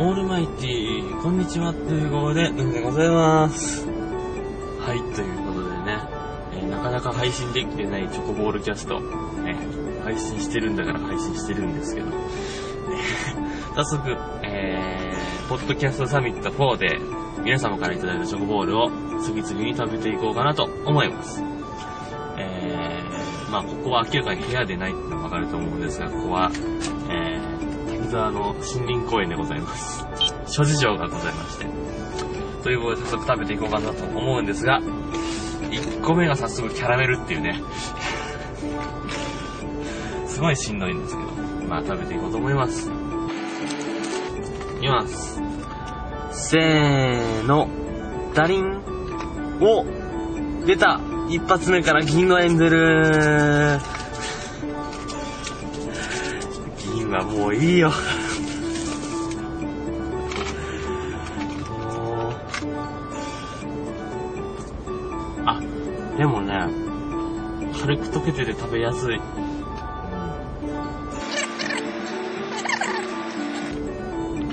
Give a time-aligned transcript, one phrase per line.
[0.00, 3.86] オールマイティー、こんにちは、ということで、なんでございます。
[3.86, 6.00] はい、ということでね、
[6.54, 9.58] えーなかなか配信できてないチョコボールキャスト、ね、
[10.02, 16.98] 配信してるんだから配信してるんですけど、え 早速、えー、ポッドキャストサミット4で、
[17.44, 18.90] 皆様からいただいたチョコボールを
[19.20, 21.44] 次々に食べていこうかなと思います。
[22.38, 26.50] えー、まあここは明らかに部屋でないってのがわかると思うんですが、ここは、
[27.10, 27.49] えー、
[28.10, 30.06] 沢の森林公園でございます。
[30.46, 31.66] 諸事情がございまして。
[32.62, 37.62] ということで早速食べていこうかなと思うんですが、1個目が早速キャラメルっていうね、
[40.26, 41.28] すごいしんどいんですけど、
[41.68, 42.90] まあ食べていこうと思います。
[44.78, 45.40] いきます。
[46.32, 47.68] せーの、
[48.34, 48.80] ダリン。
[49.62, 49.84] お
[50.66, 53.78] 出た一発目から銀のエンゼル
[57.18, 57.90] もういいよ。
[57.90, 57.98] もう
[65.44, 65.60] あ、
[66.16, 66.68] でもね、
[67.80, 69.20] 軽く溶けてて食べやすい。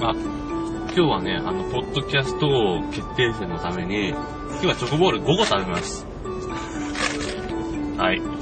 [0.00, 4.18] あ、今日はね、あの、ポッドキャスト決定戦のために、今
[4.60, 6.06] 日はチョコボール5個食べます。
[7.98, 8.37] はい。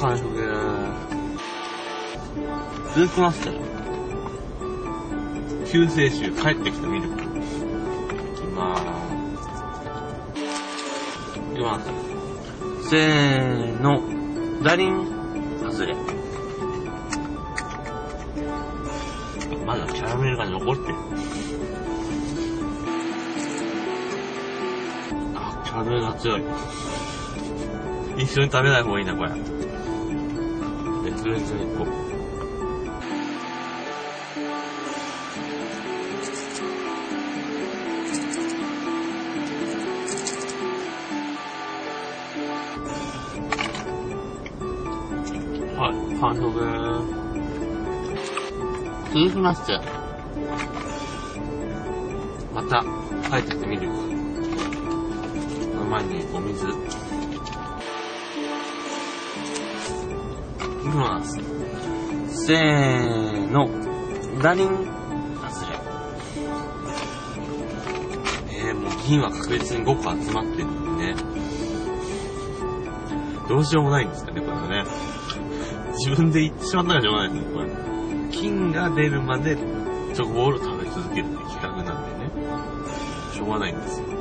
[0.00, 0.94] 完食でー
[2.92, 3.00] す。
[3.00, 3.50] 続きまして、
[5.70, 7.22] 救世主帰ってきたミルク。
[7.22, 7.24] い
[8.36, 8.78] きまー
[10.36, 10.42] す。
[11.52, 11.86] いきます。
[12.90, 14.02] せーの、
[14.62, 15.06] ダリン、
[15.62, 15.96] 外れ。
[19.64, 20.94] まだキャラメルが残ってる。
[25.34, 26.42] あ、キャラメルが強い。
[28.18, 29.53] 一緒に食べない方がいいな、これ。
[31.24, 31.88] 別々にこう。
[45.80, 47.00] はい、完食でー
[48.22, 49.14] す。
[49.14, 49.80] 続きまして、
[52.52, 52.84] また、
[53.30, 53.88] 帰ってきてみる。
[55.74, 57.03] の前にお水。
[60.94, 61.40] きます。
[62.46, 63.68] せーの、
[64.40, 65.78] ダリン、外れ。
[68.50, 71.16] えー、もう銀は確実に5個集まってるんでね。
[73.48, 74.84] どうしようもないんですかね、これはね。
[75.94, 77.68] 自分で言ってしまったらしょうがないですね、これ。
[78.30, 79.56] 金が出るまで
[80.14, 82.30] チョコボールを食べ続けるって企画なんでね。
[83.34, 84.13] しょうがないんですよ。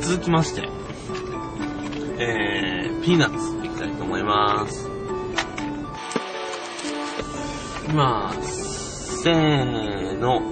[0.00, 0.68] 続きまして、
[2.18, 4.88] えー、ピーナッツいきたいと思います。
[7.84, 9.22] いきます。
[9.22, 10.42] せーの、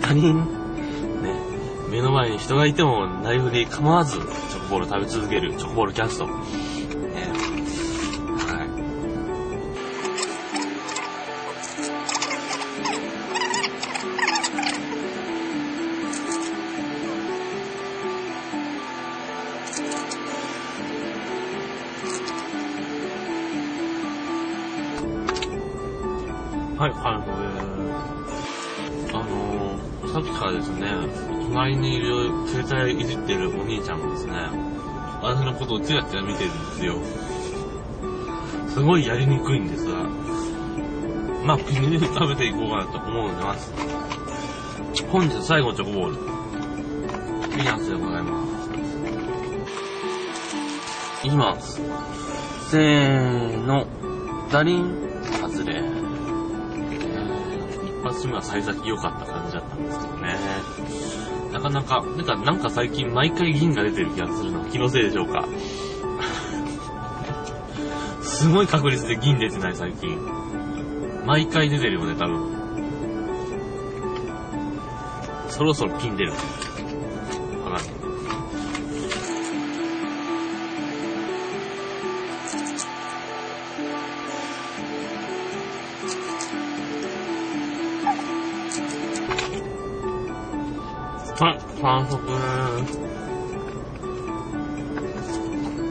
[0.00, 0.36] ダリン。
[1.22, 1.38] ね、
[1.90, 6.26] 目の前に人がいても、なりふり構わず、チョコボール食べ続ける、チョコボールキャスト。
[26.86, 27.50] はい、完食で
[29.10, 29.16] す。
[29.16, 30.86] あのー、さっきからですね、
[31.48, 34.34] 隣にいる携帯いじってるお兄ちゃんがですね、
[35.20, 36.94] 私のことをチラチラ見てるんですよ。
[38.68, 40.04] すごいやりにくいんですが、
[41.44, 43.72] まあ、ピニ食べていこうかなと思います。
[45.10, 46.16] 本日最後のチョコボール。
[47.50, 48.46] ピーナッツでございま
[51.20, 51.26] す。
[51.26, 51.80] いきます。
[52.70, 53.88] せーの、
[54.52, 54.94] ダリン、
[55.42, 55.95] 外れ。
[58.06, 60.36] 発目は幸先良かった感じだったんですけどね。
[61.52, 65.46] なかなか、なんか、なんか最近毎回銀が出てる気がするの気のせいでしょうか。
[68.22, 70.18] すごい確率で銀出てない最近。
[71.24, 72.56] 毎回出てるよね、多分。
[75.48, 76.32] そろそろ金出る。
[76.32, 76.42] わか
[77.70, 78.05] んない。
[91.38, 92.98] はい、完食でーす。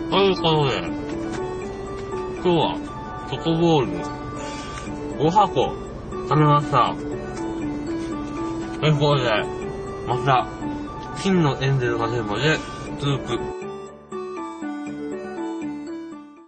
[0.09, 0.77] ということで、
[2.37, 2.79] 今日は、
[3.29, 3.91] チョコボール
[5.19, 5.71] 5箱
[6.27, 6.95] 食べました。
[8.79, 9.29] ということで、
[10.07, 10.47] また、
[11.21, 13.54] 金のエンゼルが出るまで、スープ